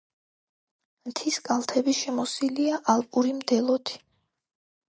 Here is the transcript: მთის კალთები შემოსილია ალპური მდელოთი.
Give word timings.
მთის 1.09 1.35
კალთები 1.49 1.95
შემოსილია 1.99 2.79
ალპური 2.95 3.37
მდელოთი. 3.43 4.01